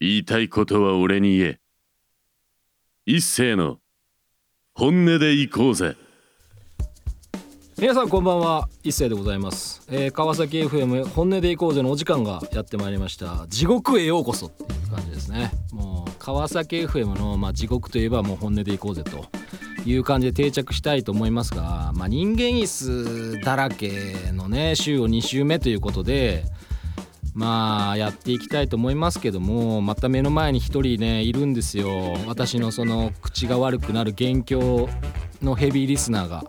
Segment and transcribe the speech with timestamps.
[0.00, 1.60] 言いたいことは俺に言え。
[3.04, 3.78] 一斉の
[4.72, 5.96] 本音で行こうぜ。
[7.76, 8.68] 皆さんこんばんは。
[8.84, 13.46] 一斉でございます、えー川崎 FM 本音で行こうぜのお時間がやってまいりました。
[13.48, 15.50] 地獄へようこそっていう感じですね。
[15.72, 19.26] もう川崎 FM の、まあ、地獄といえばもう本音で行こうぜと
[19.84, 26.44] いう感じで定着したいと思いますが、まあ、人間椅子だらけのね週を2週目ということで
[27.34, 32.16] まあやっていきたいと思いますけどもまた目の前に一人ねいるんですよ。
[32.26, 34.88] 私のその口が悪くなる元凶
[35.42, 36.44] のヘビーリスナーが。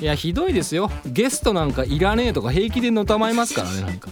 [0.00, 0.90] いやひどいですよ。
[1.06, 4.10] ゲストなんかいらねえとか平気でのたまいますからねなんか。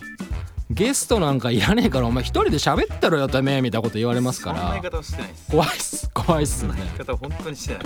[0.70, 4.82] ゲストなんかいらねえからお前一人で喋ったろよてめえみたいなこと言われますから。
[5.50, 6.10] 怖いっす。
[6.12, 6.74] 怖いっすね。
[6.76, 7.82] 言い方は本当にしてない。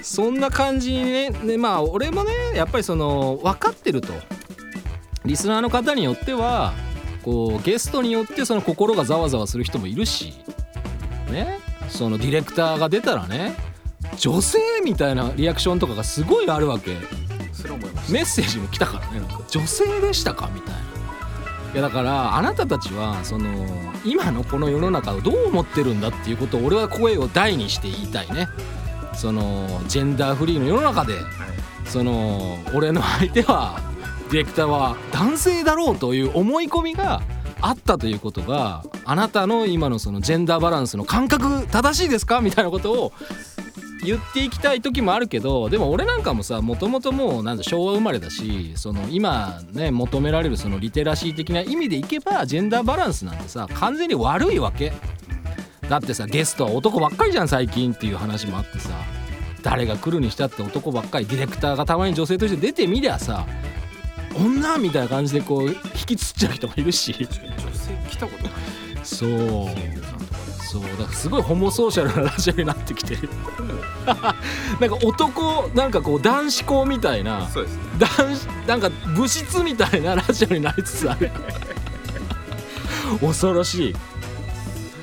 [0.00, 4.12] そんな感じにねねまあ俺もねやっぱりその分かってると。
[5.24, 6.72] リスナーの方によっては
[7.24, 10.34] こうゲストによってその心がざわざわする人もいるし
[11.30, 11.58] ね。
[11.88, 13.54] そのディレクターが出たらね
[14.16, 16.96] 女性みたいなリアクションとかがすごいあるわけ。
[18.10, 19.20] メッセージも来たからね。
[19.20, 20.50] なんか女性でしたか？
[20.54, 20.80] みたいな。
[21.72, 23.48] いやだからあなたたちはその
[24.04, 28.48] 今のこの世の中をどう思ってるんだっていうことを俺は声を大にして言いたいね。
[29.14, 31.24] そのジェンダーフリーの世の中ではい。
[31.86, 33.80] その俺の相手は
[34.30, 37.22] ディレクターは男性だろうという思い込みが
[37.60, 43.12] あったということがあなたの今のそのジェンダーバランスの感覚正しいですかみたいなことを
[44.04, 54.92] 言っていきたい時もあるけどでも俺なんかもさもともともうなんだ昭和生まれだしその今ね求められるそのリテラシー的な意味でいけばジェンダーバランスなんてさ完全に悪いわけ。
[55.88, 58.90] だってさゲストは男ばっかりじゃん最近っていう話もあってさ
[59.62, 63.46] 誰が来るにしたって男ばっかりディレクターがたまに女性として出てみりゃさ
[64.38, 64.78] 女？
[64.78, 65.74] みたいな感じでこう引
[66.06, 67.14] きつっちゃう人もいるし。
[67.18, 68.52] 女性来たことない。
[69.02, 69.30] そう。
[70.60, 70.82] そう。
[70.82, 73.28] だからすごいホモソーシャルなラジオになってきてる。
[74.80, 77.48] なんか男なんかこう男子校みたいな。
[77.48, 77.82] そうですね。
[77.98, 81.30] 男子なんか物質みたいなラジオになりつつある。
[83.20, 83.94] 恐ろしい。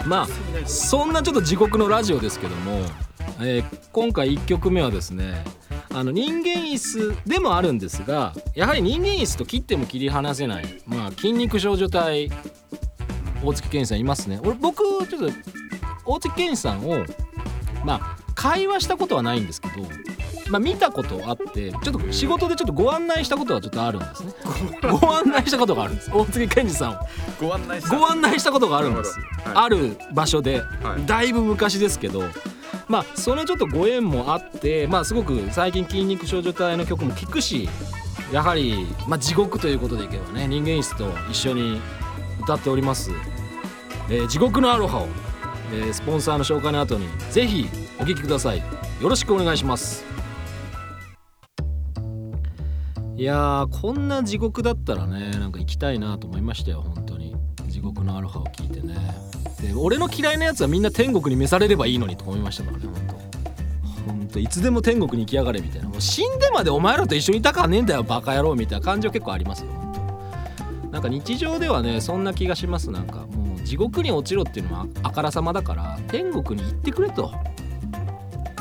[0.05, 0.27] まあ
[0.67, 2.79] そんなちょっと地獄のラジオですけども、
[3.39, 5.43] えー今回1曲目はですね
[5.93, 12.31] あの人間椅子でもあるんですがやはり人間椅子と切っても切り離せない、まあ、筋肉少女隊
[13.43, 14.39] 大月健二さんいますね。
[14.43, 15.31] 俺僕ちょっと
[16.05, 17.05] 大月健二さんを
[17.83, 19.73] まあ会話したことはないんですけど
[20.49, 24.33] まあ見たことあってちょっと仕事でちょっとご案内したことはちょっとあるんですね。
[24.99, 25.45] ご案内。
[25.47, 26.11] したことがあるんです。
[26.11, 26.95] 大月健二さんを。
[27.39, 27.97] ご案内した。
[27.97, 29.55] ご案内したことがあるんです、はい。
[29.55, 31.05] ある場所で、はい。
[31.05, 32.23] だいぶ昔ですけど
[32.91, 37.69] まあそのちょっとご縁もあってまあすごく最近筋肉少女隊の曲も聴くし
[38.31, 41.81] やはり、まあ、地獄ということでいけばね人間椅子と一緒に
[42.41, 43.11] 歌っております、
[44.09, 45.07] えー地獄のアロハを、
[45.73, 48.59] えースポンサーの紹介の後にぜひお聴きください。
[49.01, 50.03] よろしくお願いします。
[53.15, 56.83] いやこんな地獄だったらねなんか行きたいなと思いましたよ
[57.81, 58.95] 獄のアロハを聞いてね。
[59.61, 64.11] で俺の嫌いなやつはみんな天国に召されればいいのにと思いましたからね本当。
[64.11, 64.39] 本当。
[64.39, 65.89] いつでも天国に行きやがれみたいな。
[65.89, 69.71] もう死んでまでお前らと一緒にいたかねえんだよバカ野郎みたいな感情結構ありますよ
[70.91, 72.91] なんか日常ではねそんな気がします。
[72.91, 77.31] なんかもう地獄に落ちろっていうのはあからさまだから天国に行ってくれと。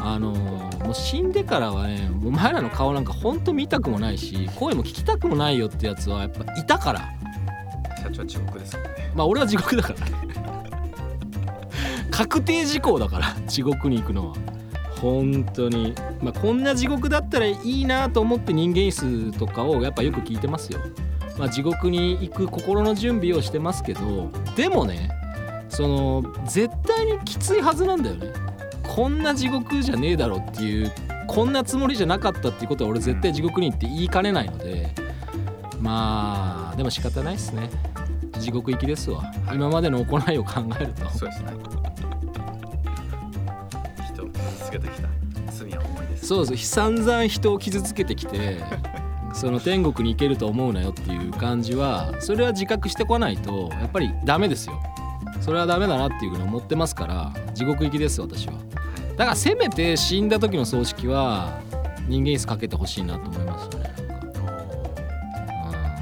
[0.03, 7.13] あのーもう死んでからはねお前らの顔なんかほんと見たくもないし声も聞きたくもないよってやつはやっぱいたから
[8.13, 9.13] 社長は地獄ですもんね。
[9.15, 10.01] まあ俺は地獄だから。
[10.01, 10.35] ね
[12.11, 14.35] 確定事項だから地獄に行くのは。
[15.01, 15.95] 本当に。
[16.23, 20.81] まあこんな地獄だったらいいなと思って人間椅子とかをやっぱよく聞いてますよ。
[21.39, 25.11] まあ地獄に行く心の準備をしてますけどでもね
[25.71, 28.33] その絶対にきついはずなんだよね。
[28.83, 30.93] こんな地獄じゃねえだろっていう
[31.27, 34.91] こんなつもりじゃなかったっていうことは俺絶対地獄に行って言いかねないので。
[35.81, 37.71] まあでも仕方ないっすね。
[38.41, 39.23] 地獄行きですわ。
[39.53, 41.09] 今までの行いを考えると。
[41.11, 41.53] そうですね。
[44.13, 45.09] 人を傷つけてきた。
[45.53, 46.27] 罪は重いです。
[46.27, 46.69] そうです。
[46.69, 48.59] 散々人を傷つけてきて
[49.35, 54.81] その天国に行けると思うなよっていう感じはそれは自覚してこないとやっぱりダメですよ。
[55.41, 58.55] それはダメだなっていうふうに思ってますから地獄行きです私は。
[59.17, 61.61] だからせめて死んだ時の葬式は
[62.09, 63.95] 人間椅子かけてほしいなと思いましたね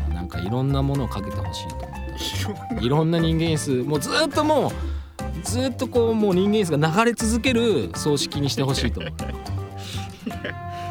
[0.09, 0.15] うん。
[0.15, 1.88] なんかいろんなものをかけてほしいと
[2.81, 4.73] いろんな人間椅子もうずっともう
[5.43, 9.13] ずっとこうもう人間椅子が流れ続ける葬式にしてほしいと思う。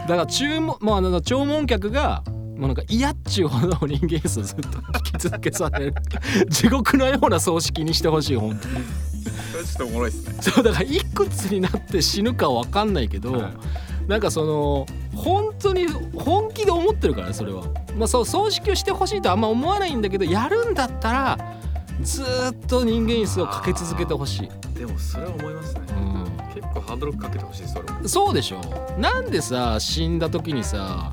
[0.07, 2.23] だから注文まあなんか弔問客が
[2.57, 5.93] もうなんか嫌っちゅうほど人間椅子をずっと引き続けされる。
[6.49, 8.75] 地獄のような葬式にしてほしい本当に。
[8.75, 10.35] ちょっとおもろいですね。
[10.41, 13.53] そうだからいくつになって死ぬかわかんないけど、はい。
[14.07, 14.85] なんかその
[15.17, 17.63] 本当に本気で思ってるからねそれは。
[17.97, 21.37] まあそう葬式をしてほしいとはあんま思わないんだけどやるんだったら
[22.01, 24.49] ずーっと人間椅子をかけ続けてほしい。
[24.77, 25.81] でもそれは思いますね。
[25.89, 26.27] うん。
[26.53, 28.07] 結構ハードルかけてほしいそれも。
[28.07, 28.61] そうでしょ。
[28.99, 31.11] なんでさ死んだ時にさ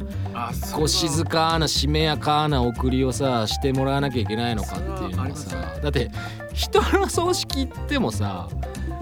[0.74, 5.56] こう静かなしめやかな送りをさしてもらわなきゃいけないのかっていうのがさ。
[5.82, 6.10] だって
[6.52, 8.48] 人の葬式行ってもさ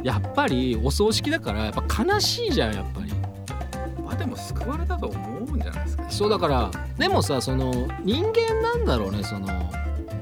[0.02, 3.10] やっぱりお葬式だからやっぱ悲しいじゃんやっぱり。
[3.10, 3.12] まあ
[4.22, 6.04] でも救われたと思うんじゃないですか。
[6.08, 7.72] そうだからでもさその
[8.04, 9.48] 人間なんだろうねその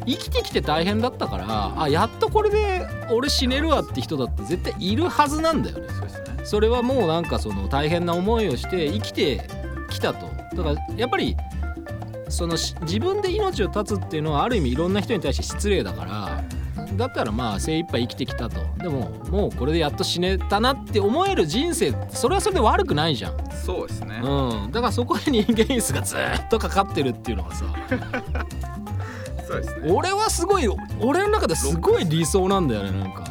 [0.06, 5.88] 生きてきて大変だったからあやっとこれで俺死ねるわって人だって絶対いるはずなんだよね。
[5.90, 6.40] そうですね。
[6.44, 9.46] それはもうなんかその大変な思いをして生きて
[9.90, 10.26] きたと。
[10.56, 11.36] だからやっぱり
[12.30, 16.29] そのし自分で命を絶つっていうのはある意味いろんな人に対して失礼だから
[16.96, 18.60] だったらまあ精一杯生きてきたと。
[18.78, 24.20] でももうこれでやっと死ねたなって思える人生それはそれで悪くないじゃん、そうですね。
[24.22, 27.64] うん、だからそこで人間椅子がずっとかかってるっていうのがさ。
[29.46, 29.92] そうですね。
[29.92, 30.68] 俺はすごい
[31.00, 33.24] 俺の中ですごい理想なんだよねなんか。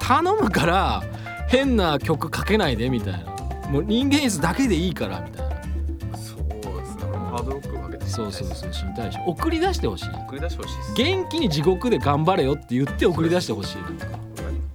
[0.00, 1.02] 頼むから
[1.48, 3.32] 変な曲かけないでみたいな。
[3.70, 5.52] もう人間椅子だけでいいからみたいな。
[6.18, 6.38] そう
[6.80, 7.02] ですね。
[7.12, 7.71] ハードロック
[8.06, 10.08] そうそうそう死にたいし送り出してほしい。
[10.10, 14.22] 送り出してほしいです元気に地獄で頑張れよって言って送り出してほしいなんか。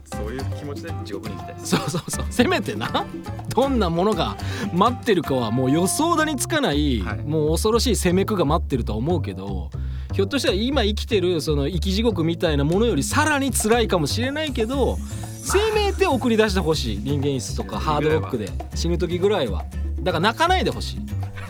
[0.05, 3.05] そういう気持ちで地獄に行きたいですそうそうそうせめてな。
[3.53, 4.37] どんなものが
[4.73, 7.19] 待ってるかはもう予想だにつかない、はい。
[7.19, 9.69] もう恐ろしい攻めくが待ってるとは思うけど
[10.13, 14.97] ひょっとしたら今生きてるその生き地獄みたいなものよりさらに辛いかもしれないけど
[15.43, 16.97] せめて送り出してほしい。
[16.97, 19.65] 人間椅子とかハードロックで死ぬ時ぐらいは。
[20.01, 20.99] だから泣かないでほしい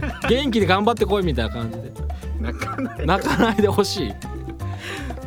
[0.30, 1.92] 元気で頑張ってこいみたいな感じで。
[2.40, 4.14] 泣かない泣かないでほしい。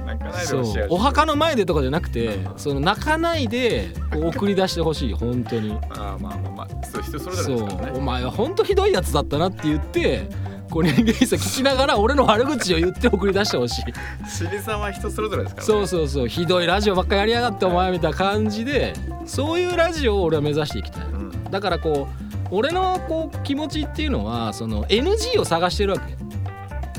[0.06, 0.82] 泣かないでほしい。
[0.88, 5.12] お墓の前でとかじゃなくてその泣かないで送り出してほしい。
[5.12, 5.76] 本当に。
[5.90, 6.86] あーまあまあまあ。
[6.86, 7.98] そう人それぞれですからね。
[7.98, 10.28] お前は本当ひどいやつだったなって言って
[10.70, 13.82] こう人間椅子聞きながら俺の悪口を言って送り出してほしい。
[14.28, 15.72] 死にさんは人それぞれですからね。
[15.72, 16.28] そうそうそう。
[16.28, 18.94] ひどいラジオばっかやりやがってお前みたいな感じで
[19.26, 21.02] そういうラジオを俺は目指していきたい。
[21.06, 21.44] うん。
[21.50, 26.16] だからこう俺のこう気持ちっていうのはその NG を探してるわけ。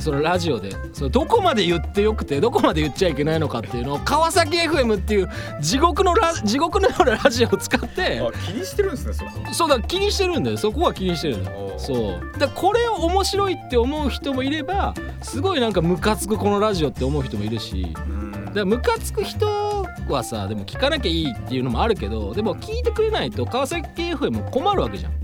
[0.01, 0.71] そのラジオで。
[0.93, 5.29] そのどこまで言ってよくてどこまで言っちゃいけないのかっていうのを川崎 FM っていう
[5.61, 9.31] 地獄のラ地獄のようなラジオを使ってあ気にしてるんですねそこ。
[9.53, 10.57] そうだ気にしてるんだよ。
[10.57, 12.39] そこは気にしてるんだよそう。
[12.39, 17.93] だこれを面白いって思う人もいればすごいなんかムカつくこのラジオって思う人もいるし。
[17.95, 18.31] うん。
[18.31, 25.20] だからムカつく人はさでも聞かなきゃいいっていうのもあるけどでも聞いてくれないと川崎 FM も困るわけじゃん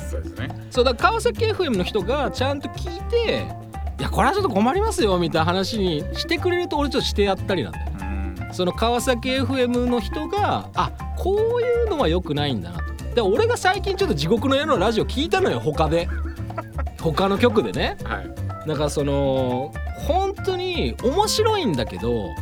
[0.00, 0.66] そうですね。
[0.70, 3.46] そうだから川崎 FM の人がちゃんと聞いて
[3.98, 7.86] いやこれはちょっと困りますよみたいな話にしてくれると俺ちょっとしてやったりなんだよ。
[8.00, 8.04] う
[8.50, 8.54] ん。
[8.54, 13.14] その川崎 FM の人があこういうのは良くないんだなと。
[13.14, 16.08] で俺が最近ちょっと地獄の夜のラジオ聞いたのよ他で。
[17.00, 17.96] 他の曲でね。
[18.04, 18.44] はい。
[18.68, 19.72] だからその
[20.06, 22.34] 本当に面白いんだけどお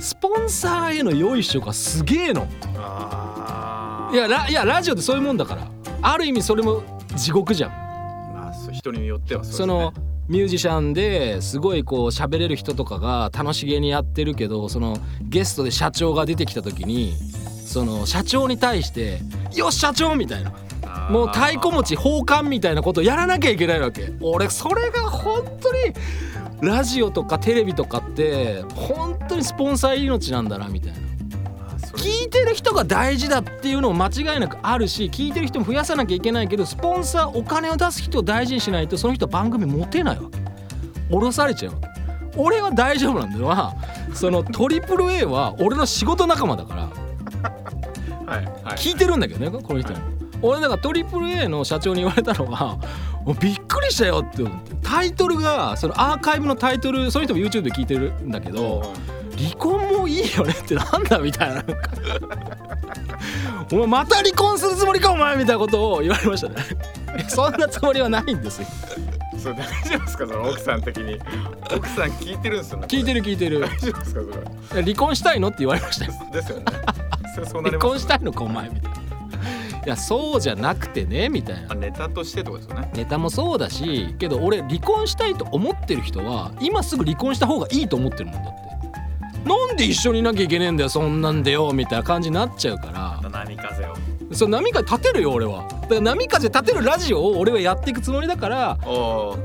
[0.00, 2.46] スポンサーへのよいしょがすげえの。
[2.78, 5.68] あいやラいやラジオってそういうもんだから
[6.06, 6.84] ある意味それも
[7.16, 7.70] 地獄じゃん。
[7.70, 9.56] まあ人によってはそね。
[9.56, 9.92] その
[10.28, 17.14] ミュージシャンですごいこう喋れる人とかが楽しげにやってるけどそのゲストで社長が出てきた時に
[17.66, 19.18] その社長に対して
[19.54, 20.52] 「よし社長!」みたいな。
[21.10, 24.12] もう太鼓持ち奉還みたいなことをやらなきゃいけないわけ。
[24.20, 25.92] 俺それが本当に
[26.62, 30.98] ラジオとかテレビとかって本当にスポンサー命なんだなみたいな
[32.06, 40.30] 聞いてる人が大事だっていうのも間違いなくあるし聞いてる人も増やさなきゃいけないけどスポンサーお金を出す人を大事にしないとその人は番組持てないわ。
[40.30, 40.38] け
[41.12, 41.88] 降ろされちゃうわけ
[42.36, 43.48] 俺は大丈夫なんだよ。
[43.48, 43.74] な
[44.14, 46.82] そのトリプル a は俺の仕事仲間だから。
[48.32, 48.44] はい。
[48.44, 49.98] はい聞いてるんだけどねこの人も。
[50.42, 52.76] 俺だからトリプル a の社長に言われたのが
[53.26, 58.92] 「もうびっくりしたよ」って思ってタイトルがそのアーカイブのタイトルその人も YouTube で聞いてるんだけど
[59.36, 61.64] 「離婚もいいよね」ってなんだみたいな。
[63.72, 66.56] お前また離婚するつもりかお前みたいなことを言われましたね。
[67.28, 68.68] そんなつもりはないんですよ。
[69.38, 71.18] それ大丈夫ですかその奥さん的に。
[71.74, 73.60] 奥さん聞いてるんですよね聞いてる聞いてる。
[73.60, 74.20] 大丈夫ですか
[74.68, 74.82] それ。
[74.82, 76.12] 離婚したいのって言われましたよ。
[76.32, 76.64] ですよね。
[77.34, 78.96] それそうなり離ます婚したいのかお前みたいな。
[79.86, 81.72] いやそうじゃなくてねみたいな。
[81.72, 82.90] あネタとしてってことですよね。
[82.94, 88.65] ネタもそうだしけど俺離婚したいと思ってる人は今すぐ離婚した方がいいと思ってるもんだって
[89.46, 92.86] なんで一緒にいなきゃいけねえんだよそんなんでよみたいな感じになっちゃうか
[93.22, 93.30] ら。
[93.30, 93.94] 波風を。
[94.32, 95.68] その波風立てるよ俺は。
[95.68, 98.76] だから波風立てるラジオを俺はやっていくつもりだから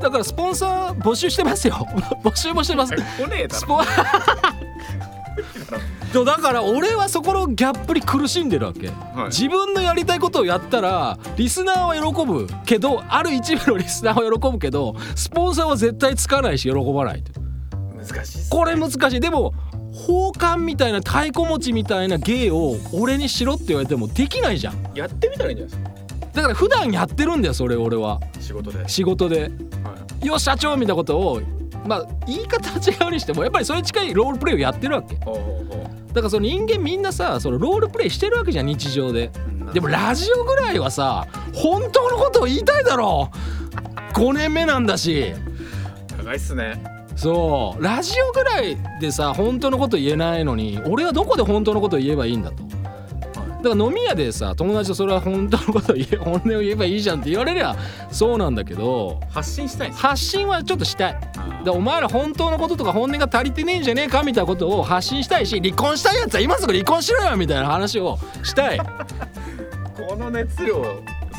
[0.02, 1.76] だからスポンサー募集してますよ。
[2.24, 2.96] 募集もしてます。
[2.96, 3.04] 来ね
[3.44, 3.60] えだろ。
[3.60, 3.82] スポ
[6.26, 9.28] だから俺はそこのギャップに苦しんでるわけ、はい。
[9.28, 17.40] 自分のやりたいことをやったらリスナーは喜ぶけどある一部のリスナーは喜ぶけどスポンサーは絶対つかないし喜ばないと。
[17.98, 19.20] 難しいっすこれ難しい。
[19.20, 19.54] でも
[20.08, 24.92] 宝冠みたいな太鼓持ちみたいな芸を俺にしろって言われてもできないじゃん。
[24.96, 25.92] やってみたらいいんじゃない
[26.34, 28.20] だから普段やってるんだよそれ俺は。
[28.34, 29.52] ですか仕事で、はい、仕事で
[30.24, 31.42] よ社長みたいなことを
[31.86, 35.16] まあ言い方は違うにしてもやっぱりそれに近いロールプレイをやってるわけ。
[35.16, 35.24] だ
[36.16, 39.32] からその人間みんなさそのロールプレイしてるわけじゃん日常で。
[39.70, 44.14] うでもラジオぐらいはさ本当のことを言いたいだろう。
[44.14, 45.34] 5年目なんだし。
[46.18, 46.91] 長いっすね
[47.22, 47.84] そう。
[47.84, 52.64] ラジオぐらいでさ本当のこと言えないのに俺はどこで本当のことを言えばいいんだと。
[53.62, 57.76] だから飲み屋でさ友達とそれは本当のことを言え 本音を言えばいいじゃんって言われりゃ
[58.10, 59.92] そうなんだけど発信したい。
[59.92, 61.20] 発信はちょっとしたい。
[61.38, 68.80] あでお前ら本当のこととか本音が足りてねえんじゃねえかみたいなことを発信したいし離婚したいやつは今すぐ離婚しろよみたいな話をしたい。
[70.10, 70.84] この熱量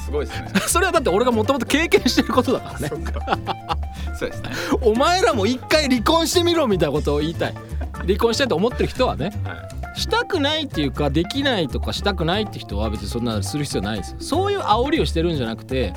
[0.04, 0.48] すごいですね。
[0.66, 2.90] それはだって俺がもともと経験してることだからね
[4.14, 4.50] そうですね。
[4.80, 7.54] お前らも一回離婚してみろみたいなことを言いたい。
[8.06, 9.54] 離婚したいと思ってる人はねは
[9.96, 10.00] い。
[10.00, 14.12] したくないっていうかできないとかしたくないって人は別にそんなする必要ないです。
[14.12, 15.92] よそういう煽りをしてるんじゃなくて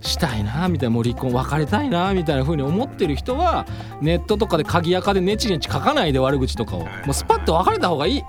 [0.00, 3.66] したいなみたいなもう離婚別れたいなみたいな風に思ってる人は
[4.00, 6.80] ネットとかで鍵垢でネチネチ書かないで悪口とかを。
[6.80, 8.22] もうスパッと別れた方がいい。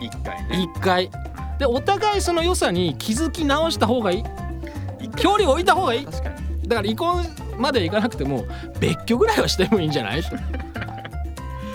[0.00, 0.62] 一回ね。
[0.62, 1.10] 一回。
[1.58, 4.24] でお互いその良さに気づき直した方がいい。
[5.16, 6.04] 距離を置いた方がいい。
[6.04, 6.68] 確かに。
[6.68, 7.24] だから離婚
[7.58, 8.44] までいかなくても
[8.80, 10.20] 別居ぐらいはしてもいいんじゃない？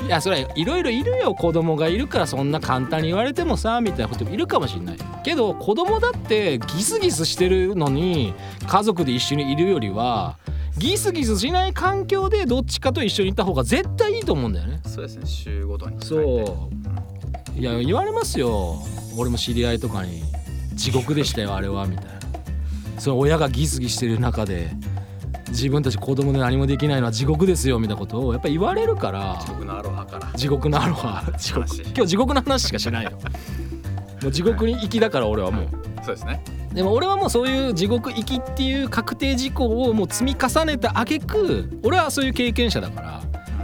[0.06, 1.36] いやそれはいろいろいるよ。
[1.36, 4.98] 子供がいるからそんな簡単に言われてもさみたいなこともいるかもしれない。
[5.24, 8.34] けど子供だってギスギスしてるのに
[8.68, 10.38] 家族で一緒にいるよりは
[10.78, 14.80] ギスギスしない環境でどっちかと一緒にいた方が絶対いいと思うんだよね。
[14.86, 15.22] そうですね。
[15.26, 15.98] 週ごとに。
[16.04, 17.60] そう。
[17.60, 18.82] いや言われますよ。
[19.18, 20.24] 俺も知り合いとかに
[20.74, 22.12] 地獄でしたよあれはみたいな。
[22.98, 24.72] その親がギスギスしてる中で
[25.50, 29.40] 自分たち子供で何もできないのは地獄ですよみたいなことをやっぱ言われるから。
[29.48, 30.32] 僕のアロハから。
[30.36, 31.24] 地獄のアロハ。
[31.38, 31.68] 地獄。
[31.68, 33.12] 話今日地獄の話しかしないよ
[34.22, 35.68] もう地獄に行きだから俺はもう。
[36.04, 36.44] そうですね。
[36.74, 43.22] でも俺はもうそういう地獄行きっていう確定事項をもう積み重ねた挙句俺はそういう経験者だから。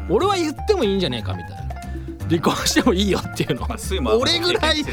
[0.09, 1.65] 俺は言ってもいいんじゃねえかみたいな。
[2.27, 3.67] 離婚してもいいよっていうの。
[3.67, 4.83] まあ酸いも俺ぐらい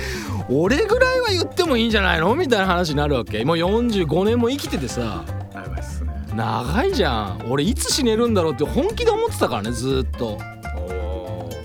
[0.51, 3.45] 俺ぐらいは言ってもいいんじゃないのみたいな話になるわけ。
[3.45, 5.25] もう45年も生きててさ
[6.35, 7.47] 長いじゃん。
[7.49, 10.39] 俺いつ死ねるんだろうって本気で思ってたからねずーっと。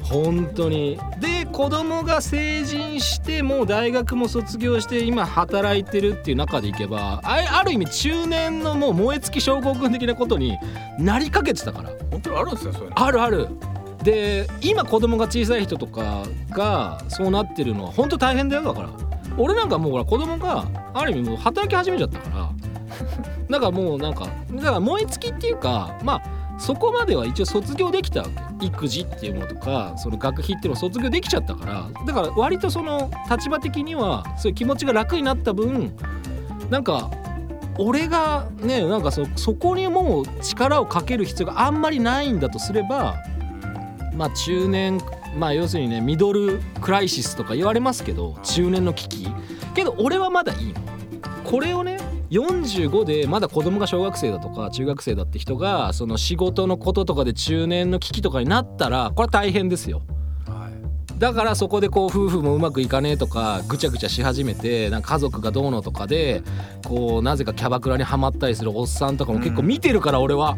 [0.03, 0.97] 本当に。
[1.19, 10.57] で子供が成人してもう大学も卒業して今働いてるっていう中でいけばあある意味中年のもう燃え尽き症候群的なことに
[10.97, 11.89] なりかけてたから。
[12.12, 13.03] 本当にあるんですよそういうの。
[13.03, 13.47] あるある。
[14.03, 18.89] で今子供が小さい人とかがそうなってるのは本当大変だよだから。
[19.38, 22.37] 俺なんかもうほら子供がある意味もう働き始めちゃったから
[23.49, 28.65] なんかもうなんかだから燃え尽きっていうかまあそこまでは一応卒業できたわけ。
[28.65, 31.89] 育児っていうものとかその学費っていうのを卒業できちゃったから。
[32.07, 35.93] だから割とその立場的にはそういう気持ちが楽になった分
[36.71, 37.11] なんか
[37.77, 43.17] 俺がねなんかそそこにもう力をかける必要があんまりないんだとすれば
[44.15, 44.99] まあ中年
[45.37, 49.27] まあ要するにねミドルクライシスとか言われますけど中年の危機。
[49.75, 50.81] けど俺はまだいいの。
[51.43, 51.99] これをね
[52.29, 60.01] 45でまだ子供が小学生だとか中学生だって人がその仕事のこととかで中年の危機とかになったらこれは大変ですよ。
[60.48, 61.19] はい。
[61.19, 66.43] だからそこでこう夫婦もうまくいかねえとかぐちゃぐちゃし始めてなんか家族がどうのとかで
[66.86, 70.57] こうなぜかキャバクラにはまったりするおっさんとかも結構見てるから俺は。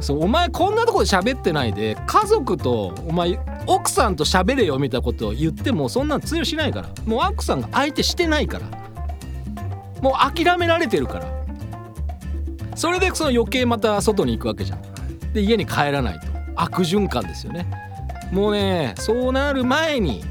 [0.00, 6.88] そうお前こんなとこで喋ってないで家族とお前奥さんと喋れよみたいなことを言ってもそんなん通用しないから。
[7.04, 8.89] もう奥さんが相手してないから
[10.00, 11.26] もう諦められてるから。
[12.74, 14.82] それでその余計また外に行くわけじゃん。
[15.32, 16.26] で家に帰らないと。
[16.56, 17.66] 悪循環ですよね。
[18.32, 20.24] もうねそうなる前に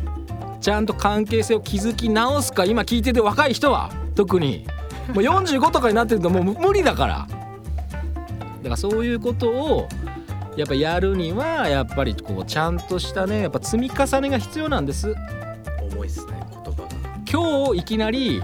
[0.61, 4.65] ちゃんと関係性を築き直すか今聞いてて若い人は特に。
[5.13, 7.27] もう45とかになってるともう無理だから。
[7.27, 9.87] だからそういうことを
[10.55, 15.15] やっぱやるにはやっぱりこうちゃんとしたねやっぱ積み重ねが必要なんです。
[15.93, 16.33] 重いっすね
[16.63, 16.89] 言葉が。
[17.31, 18.43] 今日いきなり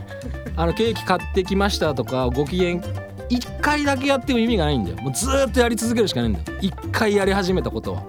[0.55, 2.77] あのケーキ買ってきましたとかご機嫌
[3.29, 4.97] 1回だけやっても意味がないんだよ。
[4.97, 6.45] もうずーっとやり続けるしかないんだよ。
[6.62, 8.03] 1回やり始めたことは。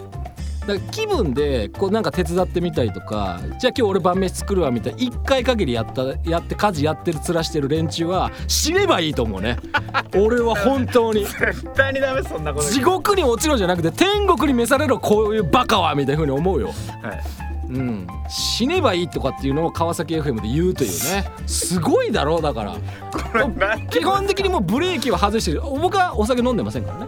[0.66, 9.56] だから気分でこうなんか手伝ってみたりとかじゃあ今日俺晩飯作るわみたいな1回限りやったやって家事やってる面してる連中は死ねばいいと思うね。
[10.16, 11.24] 俺は本当に。
[11.24, 16.68] 絶対にダメそんなこと地獄に落ちろじゃなくて天国に召されろこういうバカはみたいな風に思うよ。
[17.02, 21.30] はいうん、死ねばいいとかっていうのを川崎 FM で言うというね。
[21.46, 23.78] すごいだろうだから。
[23.90, 25.62] 基本的にもうブレーキは外してる。
[25.62, 27.06] 僕はお酒飲んでませんからね。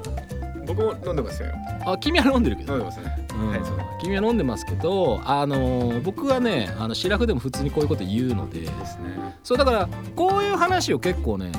[0.66, 1.48] 僕も飲んでますよ。
[1.86, 2.74] あ君は飲んでるけど。
[2.74, 3.26] 飲んでますね。
[3.34, 3.48] うん。
[3.50, 3.78] はいそう。
[4.00, 8.60] 君は飲んでますけど、あのー僕はねあのシラフでも普通にこういうこと言うので。
[8.60, 9.36] ですね。
[9.42, 11.52] そうだからこういう話を結構ね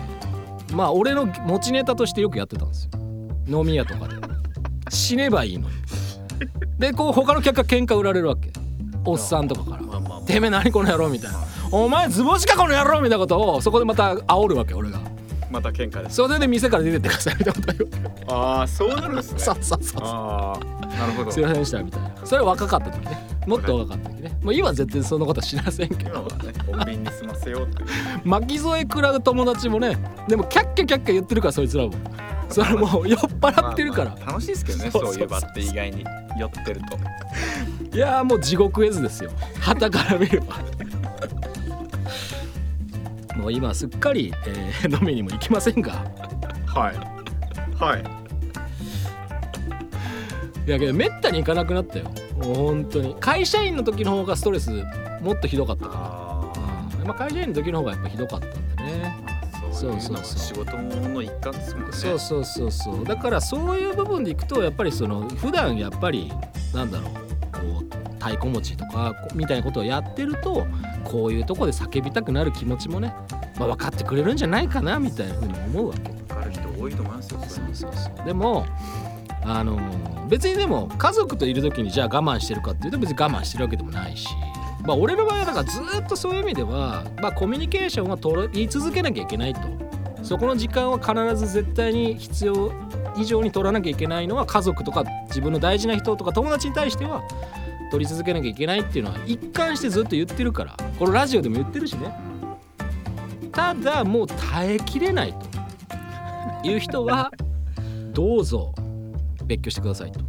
[0.74, 3.00] まあ俺の持ちネタとしてよくやってたんですよ。
[3.48, 4.16] 飲み屋とかで。
[4.90, 5.76] 死ねばいいのに。
[6.78, 8.52] でこう他の客が喧嘩売られるわけ
[9.06, 9.82] おっさんとかから。
[9.84, 11.40] まあまあ「てめえ何この野郎」みたいな
[11.72, 15.00] 「お前図星かこの野郎」みたいなことをそこでまた煽るわけ俺が。
[15.52, 16.18] また喧嘩です。
[16.18, 17.90] それで店から出てってくださいみたいなこと言う。
[18.28, 19.40] ああそうなるんですね。
[19.40, 21.32] そうそうそうああなるほど。
[21.32, 22.12] すいませんでしたみたいな。
[22.24, 23.18] それは若かった時ね。
[23.48, 24.38] もっと若かった時ね。
[24.44, 26.12] もう今は絶対そんなことはしませんけど。
[26.12, 27.84] 今はね穏便に済ませようって
[28.24, 31.94] 巻き添え食らう友達もねでもキャッキャキャッキャ言ってるからそいつらも
[32.54, 36.04] それもう酔っ払ってるから、まあまあ楽しいですけどねそういう場って意外に
[36.40, 36.98] 酔ってると。
[37.96, 39.32] いやーもう地獄絵図ですよ。
[39.60, 40.58] 旗から見れば。
[43.36, 46.04] もう今すっかり、えー飲みにも行きませんが
[46.66, 46.96] はい。
[47.82, 48.04] はい。
[50.68, 52.06] いやけどめったに行かなくなったよ。
[52.38, 53.16] もう本当に。
[53.20, 54.70] 会社員の時の方がストレス
[55.22, 56.58] もっとひどかったかあ
[56.98, 57.08] ら、うん。
[57.08, 58.48] まあ、会社員の時の方がやっぱひどかった
[59.80, 61.92] そういうのが仕事の一環ですもんね。
[61.94, 62.72] そうそうそう。
[62.72, 66.32] そうだからそういう部分でいくとやっぱりその普段やっぱり
[66.74, 67.14] なんだろう
[67.52, 70.68] こう太鼓持ちとかこみたいなことをやってると
[71.06, 73.14] こういうとこで叫びたくなる気持ちもね、
[73.58, 76.12] まあ、分かってくれるんじゃないかなみたいなふうに思うわけ。
[76.12, 78.66] 分かる人多いと思いますよそうそうそうでも
[79.44, 84.28] あのー別にでも家族といる時にじゃあ我慢してるかっていうと別に我慢してるわけでもないし
[84.86, 89.62] まあ俺の場合はだからずっとそういう意味では、まあ、コミュニケーションは取り続けなきゃいけないと。
[90.24, 92.74] そこの時間は必ず絶対に必要
[93.18, 97.24] 以上に取らなきゃいけないのは家族とか自分の大事な人とか友達に対しては
[97.90, 100.76] 取り続けなきゃいけないっていうのは一貫してずっと言ってるから。
[100.98, 102.14] このラジオでも言ってるしね。
[103.52, 107.32] ただもう耐えきれないという人は
[108.12, 108.74] どうぞ
[109.46, 110.20] 別居してくださいと。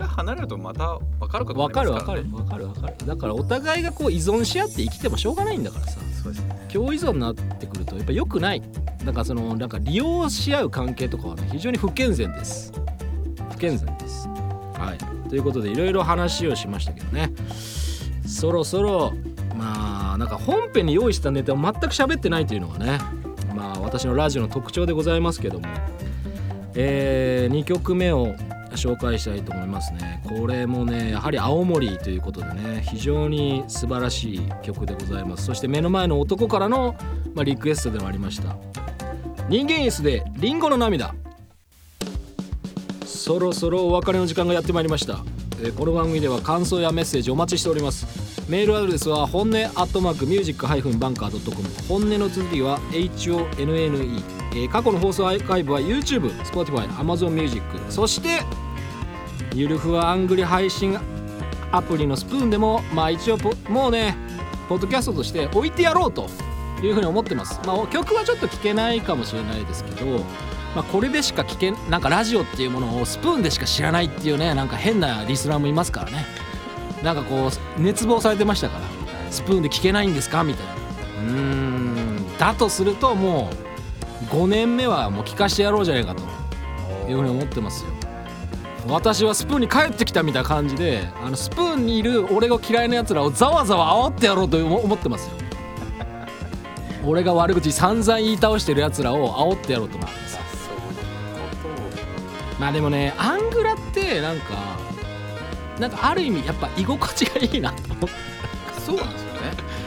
[0.00, 2.68] 回離れるとまた分かることになわかるわりますからる。
[2.68, 3.06] わかるわかる。
[3.06, 6.00] だからお互いがこう依存し合って生きてもしょうがないんだからさ。
[6.22, 6.66] そうですね。
[6.72, 8.62] 共依存になってくるとやっぱ良くない。
[9.04, 12.72] だからそのなんか利用し合う関係とかはね非常に不健全です。
[13.50, 14.28] 不健全です。
[14.28, 15.28] はい。
[15.28, 17.30] ということでいろいろ話をしましたけどね。
[18.26, 19.12] そろそろ
[19.56, 22.98] まあなんか本編に用意したネタを全く喋ってないというのがね
[23.54, 25.66] まあ私のラジオの特徴でございますけども。
[26.74, 28.34] え2曲目を
[28.80, 30.22] 紹介したいと思いますね。
[30.26, 35.44] これもねやはり青森ということでね非常に素晴らしい曲でございます。
[35.44, 36.96] そして目の前の男からの、
[37.34, 38.56] まあ、リクエストでもありました。
[39.48, 41.14] 人間椅子でリンゴの涙。
[43.04, 45.22] そろそろお別れの時間がやってまいりました、
[45.62, 48.30] えこの番組では感想やメッセージお待ちしております。
[48.48, 54.22] メールアドレスは本音アットマークミュージックハイフンバンカー .com 本音の続きは HONNE、
[54.56, 58.40] え過去の放送アーカイブは YouTube、Spotify、Amazon Music そして
[59.54, 60.98] ゆるふわアングリ配信
[61.72, 64.16] アプリのスプーンでもまあ一応もうね
[64.68, 66.28] ポッドキャストとして置いてやろうと
[66.82, 67.60] いうふうに思ってます。
[67.66, 70.24] まあ曲はちょっと聴けないかもしれないですけど
[70.74, 76.24] まあ、これでしか聞けなんかラジオっていうものをスプーンでしか知らないっていうねなんか変なリスナーもいますからね。
[77.02, 78.84] なんかこう熱望されてましたから
[79.30, 80.74] スプーンで聞けないんですかみたいな。
[81.22, 83.50] うんだとするとも
[84.22, 86.22] う5年目はもう聞かしてやろうじゃないかと
[87.10, 87.90] いうふうに思ってますよ。
[88.88, 95.32] 私はスプーンに帰ってきたみたいな感じであのスプーンにいる俺が嫌いなやつらをざわざわ煽ってやろうと思思ってますよ。
[97.04, 100.40] 俺が悪口散々言い倒してるやつらを煽ってやろうと思ってます。
[102.58, 104.54] まあでもねアングラってなんか
[105.78, 108.06] なんかある意味やっぱ居心地がいいなと思って
[108.74, 108.80] と。
[108.80, 109.40] そうなんですよね。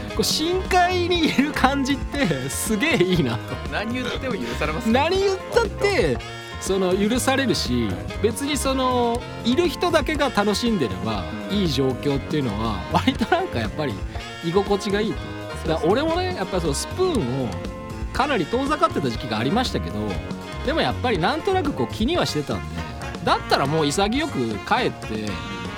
[0.10, 3.40] こう深海にいる感じってすげえいいなと。
[3.72, 4.94] 何言っても許されますね。
[4.94, 6.18] 何言ったって
[6.62, 7.90] その許されるし
[8.22, 13.94] 別にそのいる人だけが楽しんでればいい状況っていうのは割となんかやっぱり
[14.46, 15.34] 居心地がいいと。
[15.68, 17.50] だから俺もねやっぱりそのスプーンを
[18.14, 20.00] かなり遠ざかってた時期がありましたけど
[20.66, 22.76] でもやっぱりなんとなくこう気にはしてたんで
[23.24, 24.34] だったらもう潔く
[24.68, 25.30] 帰って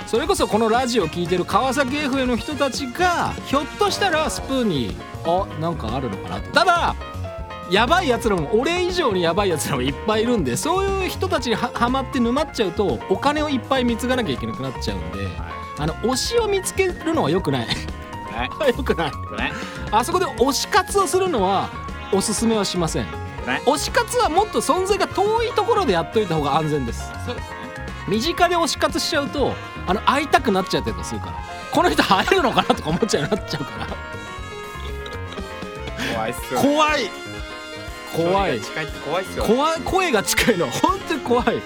[0.06, 6.52] それこそこのラジオを聞いてる川崎 FM の人たちがひょっとしたらスプーンにあなんかあるのかなと。
[6.52, 6.94] ただ
[7.70, 15.28] やばいやつらも俺以上にやばいやつらもいっぱいいるんでそういう人たちにははまって沼っちゃうとお金をいっぱい貢がなきゃいけなくなっちゃうんで
[15.78, 17.66] あの推しを見つけるのは良くない。
[17.66, 18.50] はい。
[18.76, 19.12] 良くない。
[19.90, 21.68] あそこで推し活をするのは
[22.12, 23.06] おすすめはしません。
[23.66, 27.12] 推し活はもっと存在が遠いところでやっといた方が安全です。
[27.26, 27.56] そうですね。
[28.08, 29.54] 身近で推し活しちゃうと
[29.86, 31.56] あの会いたくなっちゃったりとかするから。
[31.76, 33.86] この人会えるのかなとか思っちゃうなっちゃうから
[36.14, 37.25] 怖いっすよ怖い
[38.16, 38.60] 怖い。
[38.60, 41.44] 近いって怖いっすよ怖い声が近いのは本当に怖い。
[41.44, 41.62] それを見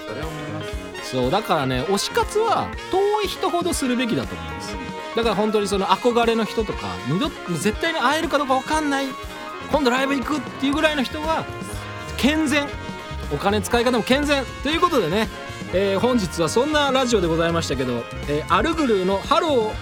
[0.53, 0.63] ま
[1.03, 1.11] す。
[1.11, 4.75] そうだからね推し活は遠い人ほどするべきだと思うんです。
[5.15, 9.07] だから本当にその憧れの人とか二度絶対に会えるかどうか分かんない。
[9.71, 11.45] 今度ライブ行くっていうぐらいの人は
[12.17, 12.67] 健全。
[13.33, 14.43] お金使い方も健全。
[14.63, 15.29] ということでね、
[15.73, 19.73] えー本日はそんなラジオでございましたけど、えーアルグルーの「ハローを」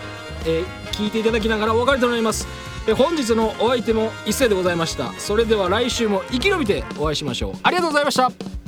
[0.45, 2.47] えー聞いていただきながらお別れとなります、
[2.89, 5.13] え本日のお相手も一斉でございました。
[5.19, 7.53] それでは来週も生き延びてお会いしましょう。
[7.63, 8.58] ありがとうございました。